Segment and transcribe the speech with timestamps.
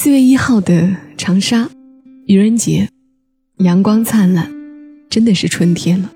[0.00, 1.68] 四月一号的长沙，
[2.26, 2.88] 愚人节，
[3.56, 4.48] 阳光灿烂，
[5.10, 6.12] 真的是春天了。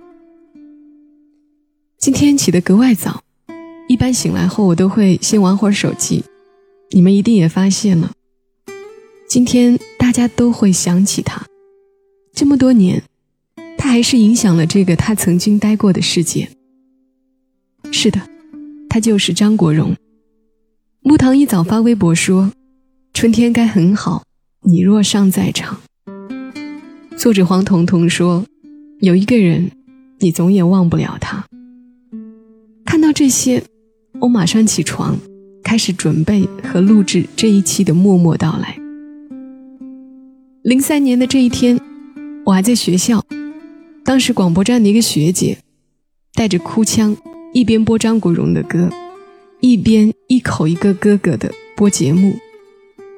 [1.99, 3.25] 今天起得格外早，
[3.89, 6.23] 一般醒来后我都会先玩会儿手机。
[6.93, 8.13] 你们一定也发现了，
[9.29, 11.45] 今天大家都会想起他，
[12.33, 13.03] 这么多年。
[13.77, 16.49] 他还是影响了这个他曾经待过的世界。
[17.91, 18.21] 是的，
[18.89, 19.97] 他就是张国荣。
[21.01, 22.53] 木糖一早发微博说
[23.15, 24.25] ：“春天该很好，
[24.63, 25.81] 你若尚在场。”
[27.17, 28.45] 作者黄彤彤说
[29.01, 29.71] ：“有一个人，
[30.19, 31.45] 你总也忘不了他。”
[32.85, 33.63] 看到这些，
[34.21, 35.17] 我马上起床，
[35.63, 38.77] 开始准备和录制这一期的默默到来。
[40.63, 41.79] 零三年的这一天，
[42.45, 43.25] 我还在学校。
[44.05, 45.59] 当时广播站的一个学姐，
[46.35, 47.17] 带着哭腔，
[47.53, 48.91] 一边播张国荣的歌，
[49.61, 52.35] 一边一口一个哥哥的播节目。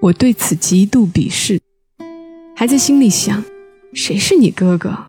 [0.04, 1.58] 我对此极度鄙视，
[2.54, 3.42] 还在心里想：
[3.94, 5.06] 谁是你哥哥？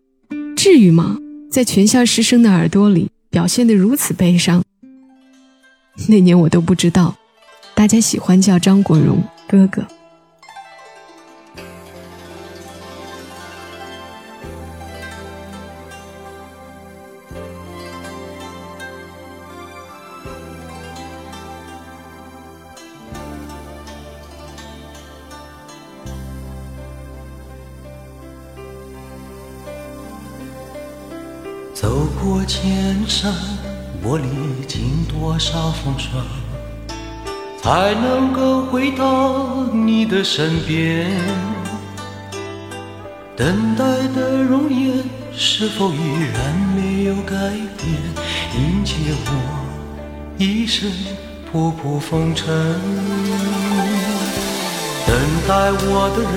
[0.56, 1.18] 至于吗？
[1.50, 4.64] 在全校师生的耳朵里表现得如此悲伤。
[6.08, 7.14] 那年我都不知道，
[7.74, 9.86] 大家喜欢叫张国荣哥哥。
[34.08, 36.24] 我历经多少风霜，
[37.60, 41.10] 才能够回到你的身边？
[43.36, 43.84] 等待
[44.14, 45.02] 的容颜
[45.32, 45.98] 是否依
[46.32, 47.34] 然没有改
[47.76, 47.84] 变？
[48.54, 48.94] 迎接
[49.26, 49.30] 我
[50.38, 50.88] 一身
[51.52, 52.46] 仆仆风尘。
[55.04, 55.16] 等
[55.48, 56.32] 待我的人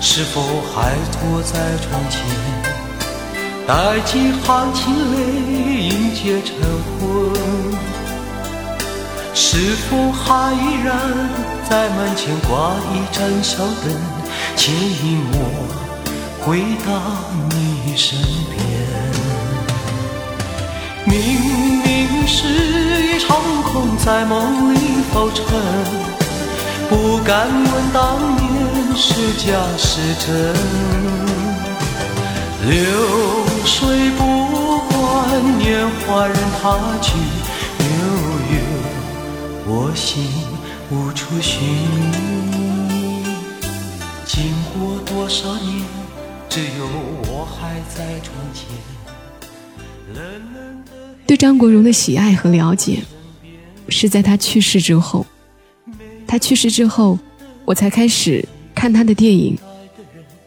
[0.00, 0.40] 是否
[0.72, 2.22] 还坐在窗前？
[3.66, 5.16] 带几行清泪
[5.88, 6.54] 迎接晨
[7.00, 7.32] 昏，
[9.32, 10.94] 是否还依然
[11.70, 13.90] 在门前挂一盏小灯，
[14.54, 15.38] 牵引我
[16.42, 16.92] 回到
[17.48, 18.18] 你身
[18.52, 18.60] 边？
[21.06, 21.16] 明
[21.82, 24.76] 明是一场空，在梦里
[25.10, 25.42] 浮沉，
[26.90, 28.44] 不敢问当年
[28.94, 31.53] 是假是真。
[32.66, 32.72] 流
[33.66, 37.12] 水不管年华任它去，
[37.78, 37.86] 悠
[38.54, 38.56] 悠
[39.66, 40.24] 我心
[40.90, 41.60] 无处寻。
[44.24, 45.84] 经过多少年，
[46.48, 46.86] 只有
[47.28, 48.66] 我还在窗前。
[50.14, 50.92] 冷冷的
[51.26, 53.02] 对张国荣的喜爱和了解，
[53.90, 55.26] 是在他去世之后。
[56.26, 57.18] 他去世之后，
[57.66, 59.58] 我才开始看他的电影，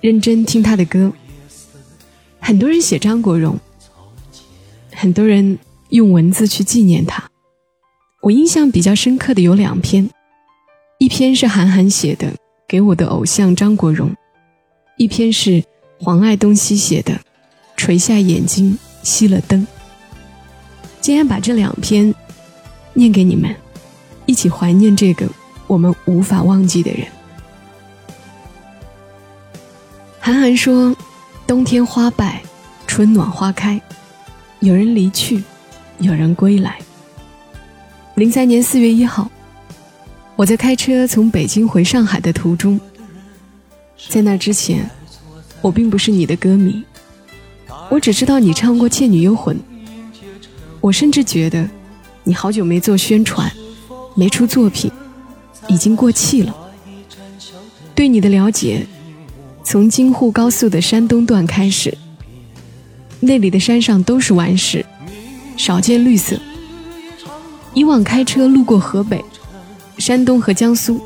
[0.01, 1.11] 认真听他的歌。
[2.47, 3.59] 很多人写张国荣，
[4.93, 5.59] 很多人
[5.89, 7.21] 用文字去纪念他。
[8.21, 10.09] 我印象比较深刻的有两篇，
[10.97, 12.27] 一篇是韩寒写的
[12.65, 14.09] 《给我的偶像张国荣》，
[14.95, 15.61] 一篇是
[15.99, 17.13] 黄爱东西写的
[17.75, 19.59] 《垂下眼睛熄了灯》。
[21.01, 22.15] 今天把这两篇
[22.93, 23.53] 念给你们，
[24.25, 25.27] 一起怀念这个
[25.67, 27.05] 我们无法忘记的人。
[30.21, 30.95] 韩寒说。
[31.47, 32.41] 冬天花败，
[32.85, 33.81] 春暖花开，
[34.59, 35.41] 有人离去，
[35.99, 36.77] 有人归来。
[38.15, 39.31] 零三年四月一号，
[40.35, 42.77] 我在开车从北京回上海的途中，
[44.09, 44.89] 在那之前，
[45.61, 46.83] 我并不是你的歌迷，
[47.89, 49.55] 我只知道你唱过《倩女幽魂》，
[50.81, 51.65] 我甚至觉得
[52.25, 53.49] 你好久没做宣传，
[54.15, 54.91] 没出作品，
[55.69, 56.53] 已经过气了。
[57.95, 58.85] 对你的了解。
[59.69, 61.97] 从京沪高速的山东段开始，
[63.19, 64.85] 那里的山上都是顽石，
[65.57, 66.39] 少见绿色。
[67.73, 69.21] 以往开车路过河北、
[69.97, 71.01] 山东和江苏，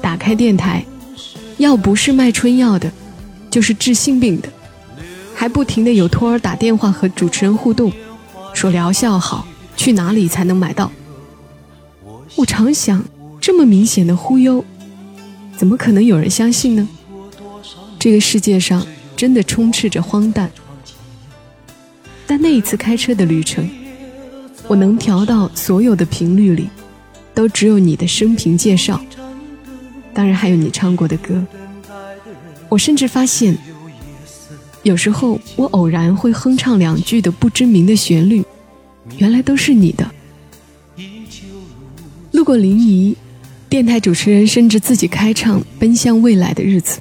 [0.00, 0.84] 打开电台，
[1.56, 2.88] 要不是卖春药的，
[3.50, 4.48] 就是治性病的，
[5.34, 7.90] 还不停的有托儿打电话和主持人互动，
[8.54, 9.44] 说疗效好，
[9.76, 10.92] 去哪里才能买到？
[12.36, 13.02] 我常想，
[13.40, 14.64] 这么明显的忽悠，
[15.56, 16.88] 怎么可能有人相信呢？
[17.98, 18.86] 这个世界上
[19.16, 20.50] 真的充斥着荒诞。
[22.26, 23.68] 但那一次开车的旅程，
[24.66, 26.68] 我能调到所有的频率里，
[27.34, 29.00] 都只有你的生平介绍，
[30.12, 31.44] 当然还有你唱过的歌。
[32.68, 33.56] 我甚至发现，
[34.82, 38.44] 有时候我偶然会哼唱两句的不知名的旋律，
[39.16, 40.08] 原来都是你的。
[42.32, 43.16] 路过临沂，
[43.70, 47.00] 电台主持人甚至自己开唱《奔向未来的日子》，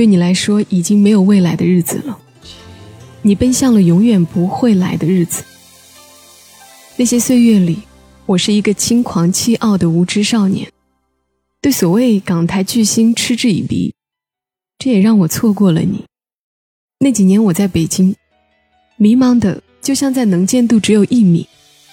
[0.00, 2.18] 对你来说已经没有未来的日子了。
[3.20, 5.44] 你奔向了永远不会来的日子。
[6.96, 7.80] 那些岁月里，
[8.24, 10.72] 我是一个轻狂气傲的无知少年，
[11.60, 13.94] 对所谓港台巨星嗤之以鼻，
[14.78, 16.06] 这也让我错过了你。
[17.00, 18.16] 那几年我在北京，
[18.96, 21.46] 迷茫的就像在能见度只有一米、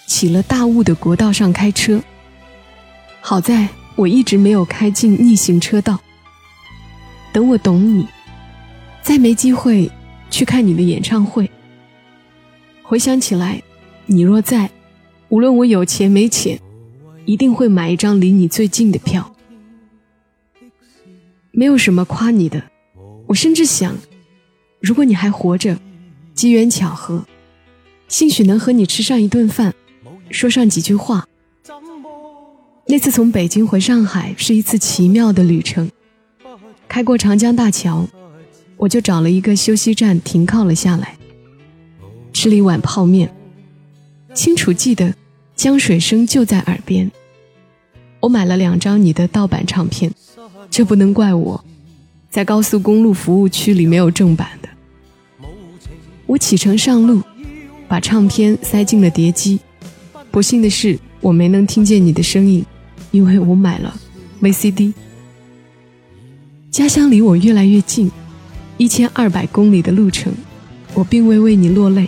[0.06, 2.02] 起了大雾的国道上开车。
[3.20, 3.68] 好在
[3.98, 6.00] 我一直没有开进逆行车道。
[7.38, 8.08] 等我懂你，
[9.04, 9.92] 再没机会。
[10.32, 11.48] 去看你的演唱会。
[12.82, 13.62] 回想起来，
[14.08, 14.72] 你若在，
[15.30, 16.60] 无论我有钱没钱，
[17.26, 19.36] 一定会买一张离你最近的票。
[21.52, 22.64] 没有什么夸你的，
[23.28, 23.96] 我甚至想，
[24.82, 25.78] 如果你还活着，
[26.34, 27.24] 机缘巧合，
[28.08, 29.76] 兴许能和你吃上一顿饭，
[30.32, 31.28] 说上几句话。
[32.88, 35.92] 那次从北京回上海是一次奇妙的旅程，
[36.88, 38.08] 开过长江大桥。
[38.78, 41.18] 我就找了一个休息站停靠了下来，
[42.32, 43.34] 吃了一碗泡面，
[44.36, 45.16] 清楚记得
[45.56, 47.12] 江水声就在耳边。
[48.20, 50.14] 我买了两张你的盗版唱片，
[50.70, 51.66] 这不能怪我，
[52.30, 54.70] 在高速公路服务区里没有正版的。
[56.28, 57.24] 我启程上路，
[57.88, 59.60] 把唱片塞进了碟机，
[60.30, 62.64] 不幸的是我没能听见你的声音，
[63.10, 64.00] 因为我买了
[64.40, 64.94] VCD。
[66.72, 68.12] 家乡离我越来越近。
[68.78, 70.32] 一千二百公里的路程，
[70.94, 72.08] 我并未为你落泪，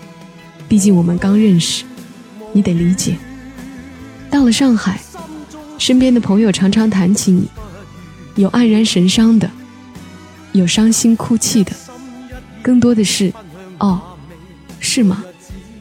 [0.67, 1.83] 毕竟我们刚认识，
[2.53, 3.17] 你得理解。
[4.29, 5.01] 到了上海，
[5.79, 7.47] 身边的朋友常常谈起你，
[8.35, 9.49] 有黯然神伤的，
[10.51, 11.71] 有伤心哭泣的，
[12.61, 13.33] 更多的是，
[13.79, 13.99] 哦，
[14.79, 15.23] 是吗？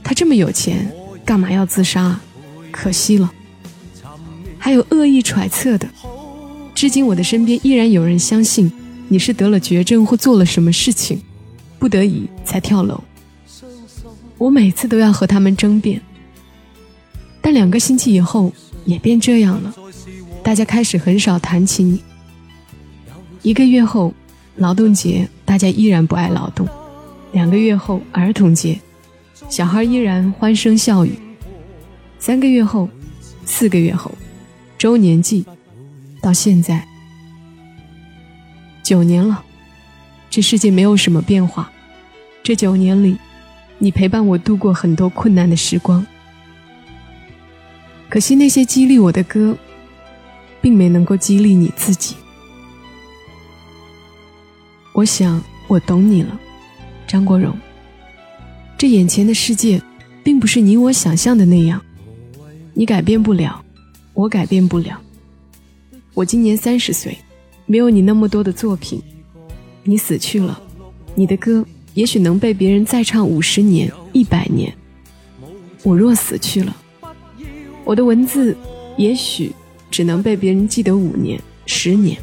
[0.03, 0.91] 他这么有钱，
[1.23, 2.21] 干嘛要自杀啊？
[2.71, 3.31] 可惜了。
[4.59, 5.87] 还有恶意揣测的，
[6.79, 8.71] 至今我的身边依然有人相信。
[9.09, 11.21] 你是得了绝症或做了什么事情，
[11.77, 13.03] 不得已才跳楼。
[14.37, 16.01] 我每次都要和他们争辩，
[17.41, 18.53] 但两个星期以后
[18.85, 19.75] 也变这样了，
[20.45, 22.01] 大家开始很少谈起你。
[23.43, 24.15] 一个月后，
[24.55, 26.65] 劳动节大家依然不爱劳动；
[27.33, 28.79] 两个月后，儿童节，
[29.49, 31.11] 小孩依然欢声笑语；
[32.21, 32.89] 三个月后，
[33.45, 34.13] 四个月后，
[34.79, 35.45] 周年祭，
[36.21, 36.87] 到现在。
[38.83, 39.45] 九年了，
[40.31, 41.71] 这世界没有什么变化。
[42.43, 43.19] 这九年里，
[43.79, 46.07] 你陪伴我度过很多困难的时光。
[48.09, 49.57] 可惜那些激励我的歌，
[50.63, 52.17] 并没能够激励你自己。
[54.95, 56.41] 我想我懂你了，
[57.07, 57.55] 张国荣。
[58.79, 59.83] 这眼前的世界，
[60.25, 61.83] 并不是你我想象的那样。
[62.73, 63.63] 你改变不了，
[64.15, 64.99] 我改变不了。
[66.19, 67.17] 我今年三十岁。
[67.65, 69.01] 没有你那么多的作品，
[69.85, 70.61] 你死去了，
[71.15, 71.65] 你的歌
[71.95, 74.75] 也许能被别人再唱五十年、一百年。
[75.85, 76.77] 我若死去了，
[77.85, 78.57] 我的文字
[78.97, 79.53] 也许
[79.93, 82.19] 只能被别人记得五年、十年，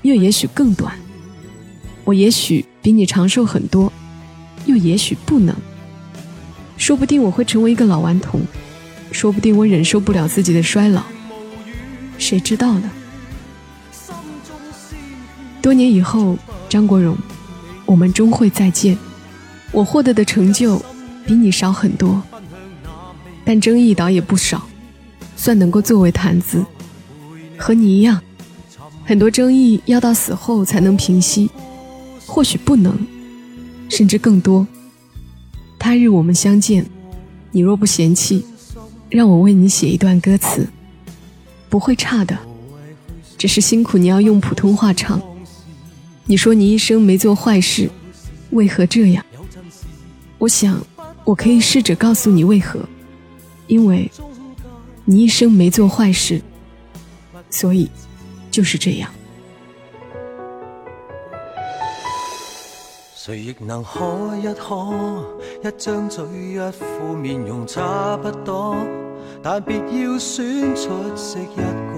[0.00, 0.96] 又也许更短。
[2.04, 3.92] 我也许比你长寿很多，
[4.64, 5.54] 又也许不能。
[6.78, 8.40] 说不定我会成为一个老顽童，
[9.12, 11.02] 说不定我忍受不了自己的衰老，
[12.16, 12.90] 谁知道呢？
[15.64, 16.36] 多年以后，
[16.68, 17.16] 张国荣，
[17.86, 18.98] 我们终会再见。
[19.72, 20.78] 我获得的成就
[21.24, 22.22] 比你少很多，
[23.46, 24.68] 但争议倒也不少，
[25.38, 26.62] 算能够作为谈资。
[27.56, 28.20] 和你一样，
[29.06, 31.50] 很多争议要到死后才能平息，
[32.26, 32.94] 或许不能，
[33.88, 34.66] 甚至更多。
[35.78, 36.84] 他日我们相见，
[37.52, 38.44] 你若不嫌弃，
[39.08, 40.68] 让我为你写一段歌词，
[41.70, 42.36] 不会差的，
[43.38, 45.18] 只是辛苦你要用普通话唱。
[46.26, 47.90] 你说你一生没做坏事，
[48.50, 49.24] 为何这样？
[50.38, 50.80] 我想，
[51.24, 52.80] 我可以试着告诉你为何，
[53.66, 54.10] 因为，
[55.04, 56.40] 你一生没做坏事，
[57.50, 57.90] 所以
[58.50, 59.10] 就是这样。
[63.14, 68.76] 谁亦能可一可，一张嘴一副面容差不多，
[69.42, 71.93] 但别要选出色一个。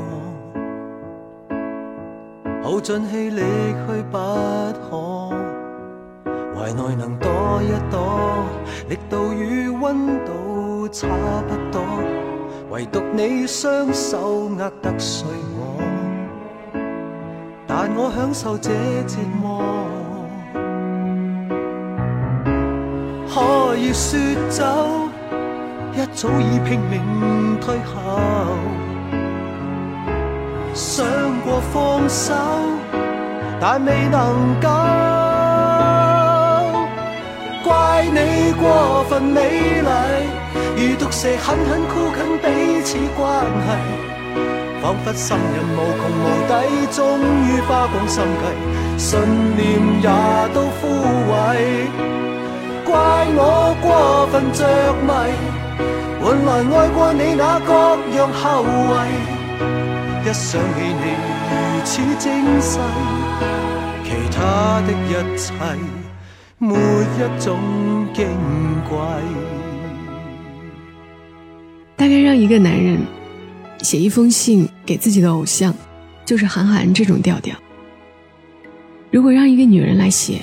[2.66, 5.30] 耗尽气力去不可，
[6.52, 7.30] 怀内能躲
[7.62, 8.44] 一躲，
[8.88, 11.06] 力度与温度差
[11.46, 11.80] 不多，
[12.70, 15.80] 唯独你双手握得碎我，
[17.68, 18.72] 但我享受这
[19.06, 19.62] 折磨。
[23.28, 24.18] 可以说
[24.50, 24.64] 走，
[25.94, 28.18] 一早已拼命退后。
[30.76, 31.06] 想
[31.40, 32.34] 过放手，
[33.58, 34.68] 但未能够。
[37.64, 39.40] 怪你过分美
[39.80, 39.88] 丽，
[40.76, 42.44] 如毒蛇狠狠箍紧彼
[42.82, 43.24] 此关
[43.64, 43.68] 系，
[44.82, 46.52] 仿佛心人无穷无底，
[46.92, 47.00] 终
[47.46, 48.44] 于花光心计，
[48.98, 49.18] 信
[49.56, 49.64] 念
[50.02, 50.08] 也
[50.52, 50.86] 都枯
[51.32, 51.32] 萎。
[52.84, 52.92] 怪
[53.34, 53.86] 我过
[54.30, 54.60] 分着
[55.08, 55.08] 迷，
[56.22, 57.72] 换来爱过你那各
[58.14, 59.08] 样后遗。
[60.26, 61.04] 一想起你
[61.52, 61.54] 如
[61.84, 62.80] 此精细，
[64.02, 65.52] 其他的一切
[66.58, 67.56] 没一种
[68.12, 68.26] 矜
[68.88, 68.98] 贵。
[71.94, 72.98] 大概让一个男人
[73.82, 75.72] 写一封信给自己的偶像，
[76.24, 77.56] 就是韩寒这种调调。
[79.12, 80.40] 如果让一个女人来写，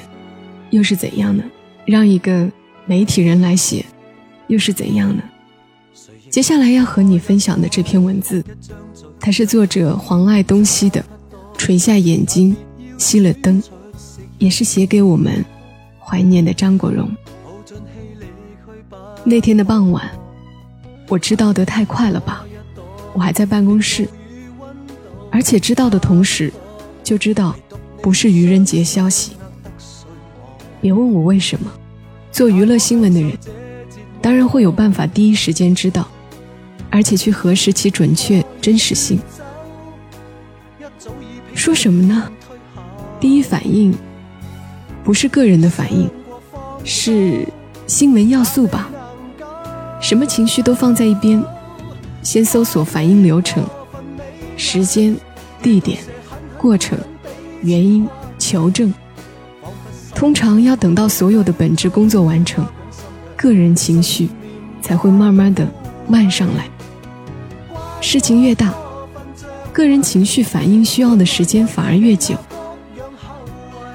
[0.69, 1.43] 又是怎样呢？
[1.85, 2.49] 让一个
[2.85, 3.85] 媒体人来写，
[4.47, 5.21] 又是怎样呢？
[6.29, 8.41] 接下来要和你分享的这篇文字。
[9.25, 11.01] 它是作者黄爱东西的，
[11.57, 12.53] 垂下眼睛，
[12.97, 13.63] 熄了灯，
[14.37, 15.45] 也是写给我们
[15.97, 17.09] 怀念的张国荣。
[19.23, 20.11] 那天的傍晚，
[21.07, 22.45] 我知道的太快了吧？
[23.13, 24.05] 我还在办公室，
[25.31, 26.51] 而且知道的同时，
[27.01, 27.55] 就知道
[28.01, 29.37] 不是愚人节消息。
[30.81, 31.71] 别问我为什么，
[32.29, 33.31] 做娱乐新闻的人，
[34.21, 36.05] 当然会有办法第一时间知道。
[36.89, 39.19] 而且去核实其准确真实性。
[41.53, 42.31] 说什么呢？
[43.19, 43.93] 第一反应
[45.03, 46.09] 不是个人的反应，
[46.85, 47.45] 是
[47.87, 48.89] 新闻要素吧？
[49.99, 51.43] 什么情绪都放在一边，
[52.21, 53.65] 先搜索反应流程、
[54.55, 55.13] 时间、
[55.61, 55.99] 地点、
[56.57, 56.97] 过程、
[57.63, 58.07] 原因、
[58.39, 58.93] 求证。
[60.15, 62.65] 通常要等到所有的本质工作完成，
[63.35, 64.29] 个人情绪
[64.81, 65.67] 才会慢慢的
[66.07, 66.69] 慢上来。
[68.03, 68.73] 事情越大，
[69.71, 72.35] 个人情绪反应需要的时间反而越久。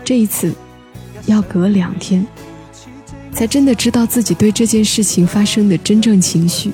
[0.02, 0.50] 这一次，
[1.26, 2.26] 要隔两天，
[3.32, 6.72] 才真的知道自己对这件事情发生的真正情绪。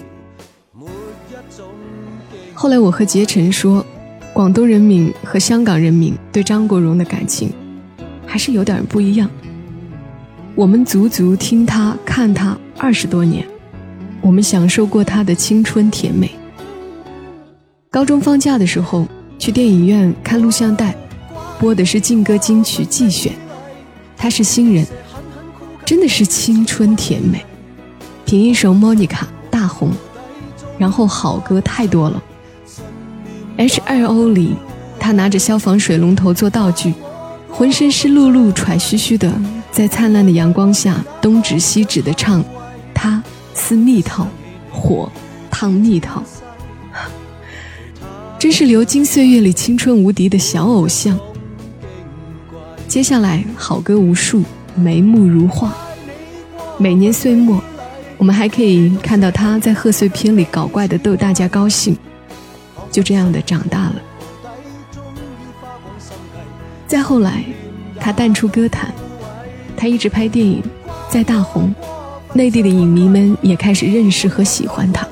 [2.54, 3.84] 后来我和杰晨说，
[4.32, 7.52] 广东人民和香港人民对张国荣的感情，
[8.24, 9.28] 还是有点不一样。
[10.54, 13.44] 我们足足听他、看他二十多年，
[14.20, 16.30] 我们享受过他的青春甜美。
[17.94, 19.06] 高中放假的时候，
[19.38, 20.96] 去电影院看录像带，
[21.60, 23.32] 播的是劲歌金曲季选。
[24.16, 24.84] 他是新人，
[25.84, 27.46] 真的是青春甜美。
[28.24, 29.92] 凭一首《莫妮卡》大红，
[30.76, 32.20] 然后好歌太多了。
[33.58, 34.56] H2O 里，
[34.98, 36.92] 他拿着消防水龙头做道具，
[37.48, 39.32] 浑身湿漉漉、喘吁吁的，
[39.70, 42.44] 在灿烂的阳光下东指西指的唱
[42.92, 43.22] ：“他
[43.54, 44.26] 撕蜜桃，
[44.72, 45.08] 火
[45.48, 46.20] 烫蜜桃。”
[48.44, 51.18] 真是流金岁月里青春无敌的小偶像。
[52.86, 54.42] 接下来好歌无数，
[54.74, 55.74] 眉目如画。
[56.76, 57.58] 每年岁末，
[58.18, 61.96] 我们还可以看到他在贺岁片里搞怪的逗大家高兴。
[62.90, 63.94] 就这样的长大了。
[66.86, 67.42] 再后来，
[67.98, 68.92] 他淡出歌坛，
[69.74, 70.62] 他一直拍电影，
[71.08, 71.74] 在大红，
[72.34, 75.08] 内地的影迷们也开始认识和喜欢他。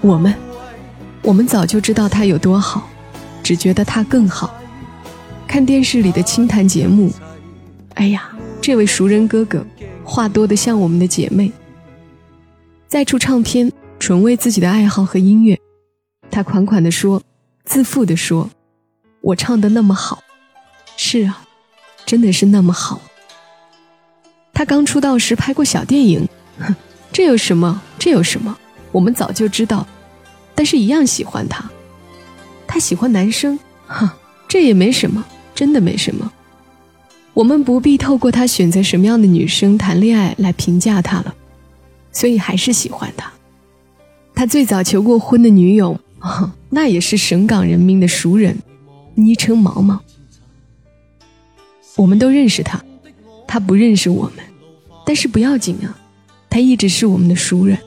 [0.00, 0.32] 我们。
[1.24, 2.86] 我们早就知道他有多好，
[3.42, 4.54] 只觉得他更好。
[5.48, 7.10] 看电视里的清谈节目，
[7.94, 9.64] 哎呀，这位熟人哥哥
[10.04, 11.50] 话多得像我们的姐妹。
[12.86, 15.58] 再出唱片，纯为自己的爱好和音乐，
[16.30, 17.22] 他款款地说，
[17.64, 18.50] 自负地说
[19.22, 20.22] ：“我唱的那么好。”
[20.98, 21.42] 是啊，
[22.04, 23.00] 真的是那么好。
[24.52, 26.28] 他刚出道时拍过小电影，
[26.58, 26.76] 哼，
[27.10, 27.80] 这有什么？
[27.98, 28.54] 这有什么？
[28.92, 29.86] 我们早就知道。
[30.54, 31.64] 但是，一样喜欢他。
[32.66, 34.08] 他喜欢男生，哼，
[34.48, 36.32] 这也没什么，真的没什么。
[37.32, 41.34] 我们不必透过他选择什么样的女生谈恋爱来评价他了，
[42.12, 43.30] 所以还是喜欢他。
[44.34, 45.98] 他最早求过婚的女友，
[46.70, 48.56] 那也是省港人民的熟人，
[49.14, 50.00] 昵称毛毛。
[51.96, 52.82] 我们都认识他，
[53.46, 54.44] 他不认识我们，
[55.04, 55.98] 但是不要紧啊，
[56.50, 57.78] 他一直是我们的熟人，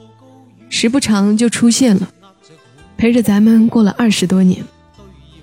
[0.70, 2.10] 时不常就出现了。
[2.98, 4.66] 陪着咱们过了二十多年，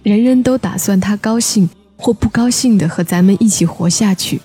[0.02, 4.40] 人人都打算他高兴或不高兴的和咱们一起活下去，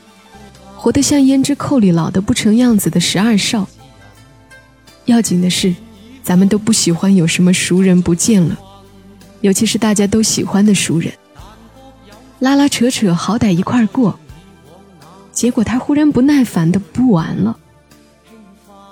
[0.75, 3.68] 活得像胭脂扣里老的不成样子的十二少。
[5.06, 5.74] 要紧的是，
[6.22, 8.58] 咱们都不喜欢有什么熟人不见了，
[9.42, 11.12] 尤其是大家都喜欢的熟人。
[12.38, 14.20] 拉拉扯扯，好歹一块过，
[15.32, 17.58] 结果他忽然不耐烦的不玩了。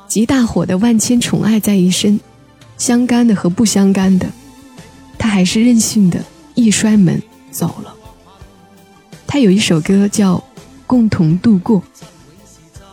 [0.08, 2.20] 极大火的万千宠爱在一身，
[2.78, 4.30] 相干的和不相干的，
[5.18, 6.24] 他还是任性的
[6.56, 7.94] 一摔门走了。
[9.26, 10.36] 他有一首歌叫
[10.86, 11.82] 《共同度过》，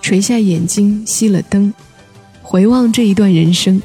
[0.01, 1.73] 垂下眼睛，熄了灯，
[2.43, 3.81] 回望这一段人生，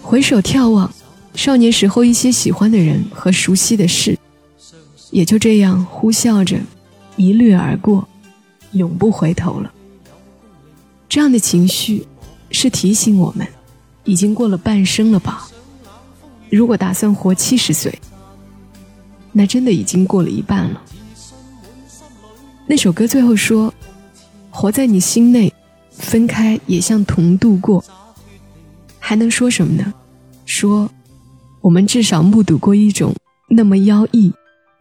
[0.00, 0.92] 回首眺望
[1.34, 4.18] 少年时候一些喜欢的人和熟悉的事，
[5.10, 6.58] 也就这样呼啸着
[7.16, 8.08] 一掠而过，
[8.72, 9.72] 永不回头了。
[11.08, 12.06] 这样的情绪，
[12.50, 13.46] 是提醒我们，
[14.06, 15.46] 已经过了半生了吧？
[16.48, 17.92] 如果打算活七十岁，
[19.32, 20.80] 那真的已经过了一半了。
[22.66, 23.72] 那首歌最后说
[24.50, 25.52] ：“活在你心内，
[25.90, 27.84] 分开也像同度过。”
[28.98, 29.92] 还能说什么呢？
[30.46, 30.90] 说，
[31.60, 33.14] 我们至少目睹过一种
[33.48, 34.32] 那么妖异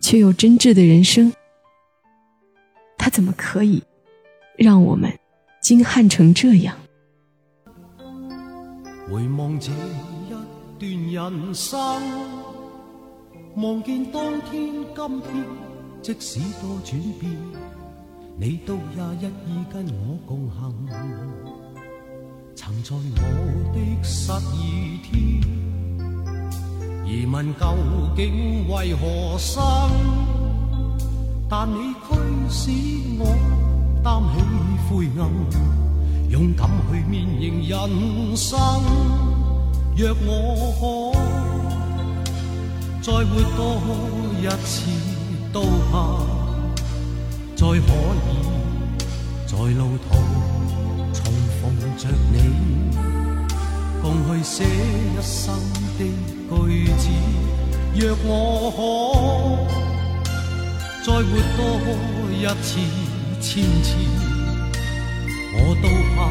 [0.01, 1.33] 却又真挚的人生。
[2.97, 3.83] 他怎么可以
[4.57, 5.11] 让我们
[5.61, 6.75] 惊撼成这样？
[9.11, 10.33] 回望这一
[10.79, 11.77] 段人生，
[13.55, 15.45] 望见当天今天，
[16.01, 17.31] 即使多转变。
[18.37, 20.73] 你都也一意跟我共行，
[22.55, 22.99] 曾在我
[23.73, 25.13] 的失意天，
[27.05, 27.65] 疑问究
[28.15, 29.61] 竟为何生？
[31.47, 32.09] 但你驱
[32.49, 32.71] 使
[33.19, 33.23] 我
[34.03, 34.35] 担起
[34.89, 35.29] 灰暗，
[36.29, 38.59] 勇敢去面迎人生。
[39.95, 40.33] 若我
[40.79, 40.83] 可
[43.01, 43.63] 再活多
[44.41, 44.73] 一次，
[45.53, 45.93] 都怕。
[47.55, 47.79] 再可以
[49.47, 50.05] 在路途
[51.13, 51.23] 重
[51.61, 51.63] 逢
[51.97, 52.35] 着你，
[54.01, 55.55] 共去写一生
[55.97, 55.99] 的
[56.49, 57.07] 句子。
[57.95, 58.77] 若我可
[61.05, 61.21] 再活
[61.55, 61.59] 多
[62.33, 62.67] 一次、
[63.39, 63.87] 千次，
[65.57, 66.29] 我都怕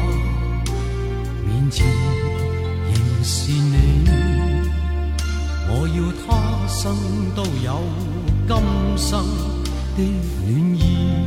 [1.45, 1.85] 面前
[2.91, 4.05] 仍是你。
[5.67, 6.95] 我要他生
[7.35, 7.81] 都有
[8.47, 9.25] 今生
[9.97, 10.03] 的
[10.47, 11.24] 暖意。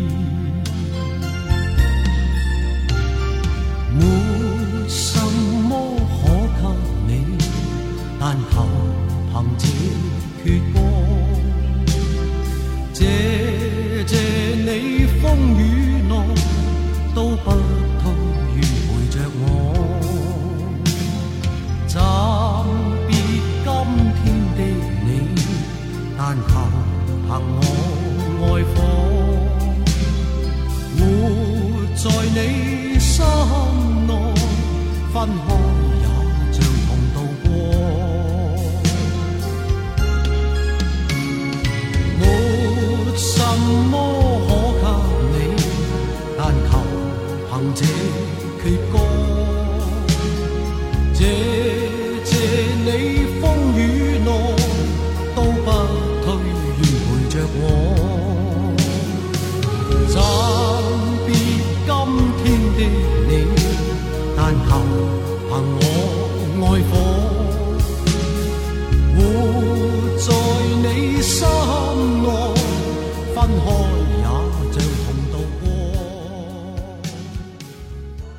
[35.18, 35.77] 分开。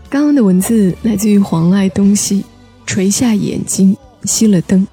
[0.10, 2.44] 刚刚的文字来自于黄爱东西，
[2.88, 4.88] 垂下眼睛，熄了灯。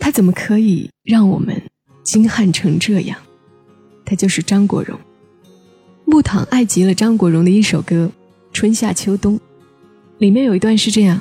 [0.00, 1.62] 他怎么可以让我们
[2.02, 3.16] 惊撼成这样？
[4.04, 4.98] 他就是张国荣。
[6.06, 8.10] 木糖爱极了张国荣的一首歌
[8.52, 9.36] 《春夏秋冬》，
[10.18, 11.20] 里面有一段是这样：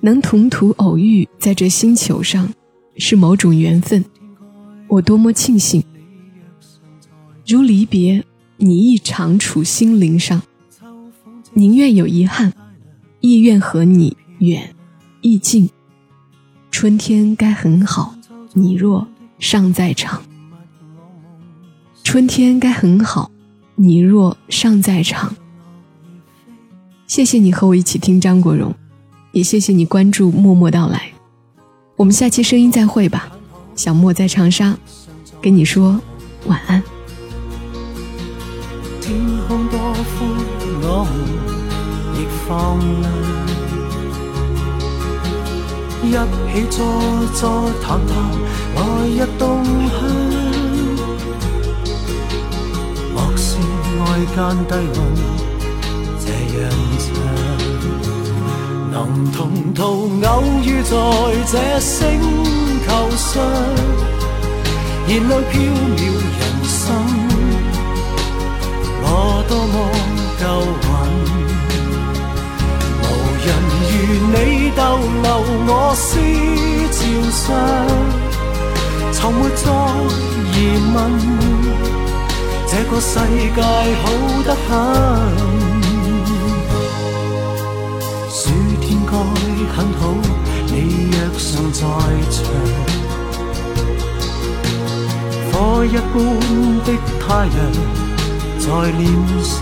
[0.00, 2.48] 能同途偶遇在这星球上，
[2.96, 4.02] 是某种缘分，
[4.88, 5.84] 我多么庆幸。
[7.46, 8.24] 如离别。
[8.64, 10.40] 你亦常处心灵上，
[11.52, 12.52] 宁愿有遗憾，
[13.18, 14.72] 亦愿和你远
[15.20, 15.68] 亦近。
[16.70, 18.14] 春天该很好，
[18.52, 19.08] 你若
[19.40, 20.22] 尚在场。
[22.04, 23.32] 春天该很好，
[23.74, 25.34] 你若尚在场。
[27.08, 28.72] 谢谢你和我一起听张国荣，
[29.32, 31.10] 也谢谢你关注默默到来。
[31.96, 33.28] 我们下期声音再会吧，
[33.74, 34.78] 小莫在长沙，
[35.40, 36.00] 跟你说
[36.46, 36.80] 晚安。
[40.94, 41.10] 我们
[42.14, 42.48] 亦放。
[46.04, 46.76] 一起坐
[47.32, 47.40] 坐
[47.82, 48.12] 谈谈
[48.74, 48.78] 来
[49.08, 49.42] 日动
[49.88, 49.90] 向。
[53.14, 53.48] 莫说
[54.00, 54.02] 外
[54.34, 54.36] 间
[54.68, 54.96] 低温
[56.20, 56.26] 这
[56.60, 56.60] 样
[57.00, 57.08] 长，
[58.90, 58.92] 能
[59.32, 59.40] 同
[59.72, 59.80] 途
[60.26, 60.28] 偶
[60.62, 60.92] 遇在
[61.50, 61.96] 这星
[62.84, 63.30] 球上，
[65.08, 65.52] 燃亮飘
[65.96, 65.98] 渺
[66.36, 66.84] 人生，
[69.00, 69.06] 我
[69.48, 69.74] 多么
[70.42, 70.44] 够
[74.12, 74.82] 如你逗
[75.22, 75.26] 留
[75.66, 76.04] 我思
[76.92, 77.40] 潮上，
[79.10, 79.64] 从没再
[80.52, 80.54] 疑
[80.92, 80.96] 问，
[82.68, 83.10] 这个世
[83.56, 83.58] 界
[84.02, 84.04] 好
[84.44, 84.70] 得很。
[88.28, 88.40] 暑
[88.82, 89.10] 天该
[89.74, 90.00] 很好，
[90.66, 91.80] 你若尚在
[92.30, 92.38] 场，
[95.52, 95.54] 火
[95.86, 96.14] 一般
[96.84, 97.56] 的太阳
[98.58, 99.00] 在脸
[99.42, 99.56] 上。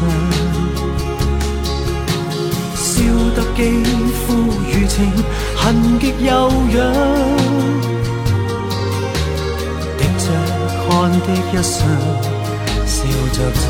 [3.56, 3.82] 肌
[4.26, 4.34] 肤
[4.72, 5.12] 如情，
[5.56, 6.78] 痕极悠扬，
[9.98, 10.24] 滴着
[10.88, 11.78] 汗的一双，
[12.86, 12.96] 笑
[13.32, 13.60] 着唱。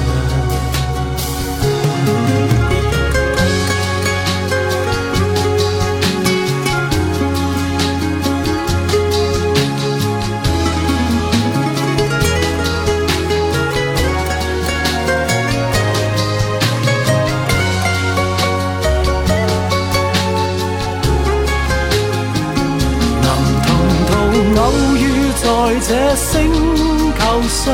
[25.71, 27.73] 在这星球上，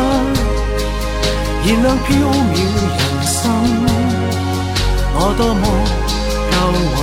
[1.64, 2.54] 燃亮飘渺
[2.92, 3.40] 人生，
[5.14, 5.64] 我多么
[6.52, 6.54] 够
[6.92, 6.98] 运。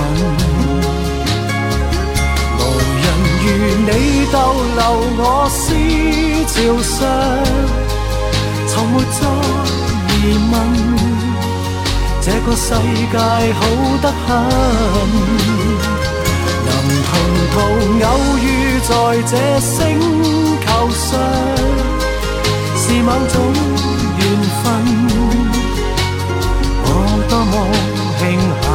[2.60, 2.62] 无
[3.02, 3.04] 人
[3.42, 3.44] 如
[3.82, 3.90] 你
[4.30, 4.34] 逗
[4.76, 4.80] 留
[5.18, 5.58] 我思
[6.46, 6.94] 潮上，
[8.68, 9.18] 从没再
[10.14, 10.14] 疑
[10.52, 10.54] 问，
[12.22, 12.70] 这个世
[13.10, 13.18] 界
[13.52, 13.60] 好
[14.00, 14.30] 得很。
[16.66, 16.70] 能
[17.02, 17.12] 同
[17.50, 17.54] 途
[18.06, 18.46] 偶遇
[18.86, 18.92] 在
[19.26, 20.53] 这星。
[20.84, 21.18] 路上
[22.76, 23.34] 是某种
[24.18, 24.22] 缘
[24.60, 24.64] 分，
[26.84, 26.86] 我
[27.26, 27.52] 多么
[28.18, 28.22] 庆
[28.60, 28.66] 幸。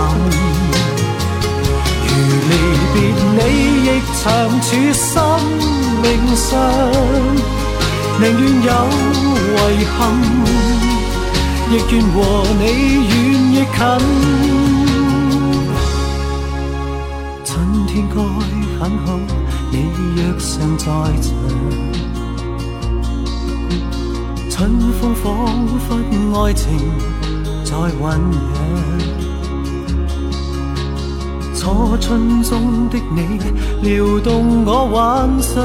[2.07, 2.09] 如
[2.49, 2.51] 离
[2.93, 2.97] 别
[3.35, 3.39] 你，
[3.85, 4.23] 亦长
[4.59, 5.05] 处生
[6.01, 6.49] 命上，
[8.19, 8.67] 宁愿有
[9.69, 10.01] 遗憾，
[11.69, 12.17] 亦愿和
[12.57, 12.61] 你
[13.05, 13.11] 远
[13.53, 13.79] 亦近。
[17.45, 17.47] 春
[17.85, 18.15] 天该
[18.79, 19.07] 很好，
[19.69, 19.73] 你
[20.15, 20.85] 若尚在
[21.21, 21.88] 场。
[24.49, 25.95] 春风仿佛
[26.43, 26.77] 爱情
[27.63, 28.39] 在酝酿，
[31.55, 33.39] 初春中的你
[33.81, 35.61] 撩动我幻想。